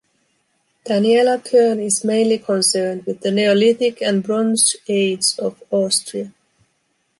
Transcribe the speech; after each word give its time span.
Daniela 0.83 1.43
Kern 1.45 1.79
is 1.79 2.03
mainly 2.03 2.39
concerned 2.39 3.03
with 3.05 3.19
the 3.21 3.29
Neolithic 3.29 4.01
and 4.01 4.23
Bronze 4.23 4.75
Age 4.87 5.35
of 5.37 5.61
Austria. 5.69 6.33